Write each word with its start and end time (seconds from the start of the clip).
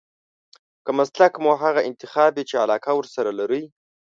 که 0.85 0.91
مسلک 0.99 1.33
مو 1.43 1.51
هغه 1.63 1.81
انتخاب 1.89 2.31
وي 2.37 2.43
چې 2.49 2.55
علاقه 2.63 2.91
ورسره 2.95 3.29
لرئ. 3.39 3.63